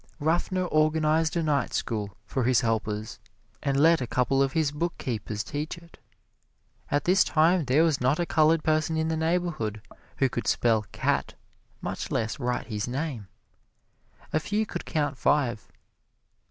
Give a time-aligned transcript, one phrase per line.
[0.19, 3.19] Ruffner organized a night school for his helpers,
[3.61, 5.99] and let a couple of his bookkeepers teach it.
[6.89, 9.79] At this time there was not a colored person in the neighborhood
[10.17, 11.35] who could spell cat,
[11.81, 13.27] much less write his name.
[14.33, 15.67] A few could count five.